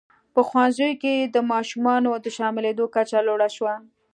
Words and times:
په 0.33 0.41
ښوونځیو 0.47 0.91
کې 1.01 1.13
د 1.35 1.37
ماشومانو 1.51 2.11
د 2.23 2.25
شاملېدو 2.37 2.85
کچه 2.95 3.19
لوړه 3.27 3.49
شوه. 3.55 3.73